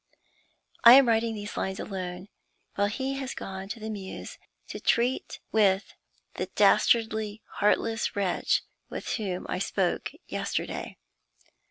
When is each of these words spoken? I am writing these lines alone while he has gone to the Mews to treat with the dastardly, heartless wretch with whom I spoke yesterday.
I 0.83 0.93
am 0.93 1.07
writing 1.07 1.35
these 1.35 1.55
lines 1.55 1.79
alone 1.79 2.29
while 2.73 2.87
he 2.87 3.17
has 3.19 3.35
gone 3.35 3.69
to 3.69 3.79
the 3.79 3.91
Mews 3.91 4.39
to 4.69 4.79
treat 4.79 5.39
with 5.51 5.93
the 6.37 6.47
dastardly, 6.55 7.43
heartless 7.59 8.15
wretch 8.15 8.63
with 8.89 9.07
whom 9.17 9.45
I 9.47 9.59
spoke 9.59 10.09
yesterday. 10.25 10.97